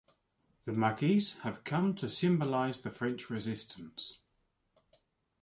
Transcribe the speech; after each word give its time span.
The 0.65 0.71
Maquis 0.73 1.35
have 1.43 1.63
come 1.63 1.93
to 1.97 2.09
symbolize 2.09 2.79
the 2.81 2.89
French 2.89 3.29
Resistance. 3.29 4.17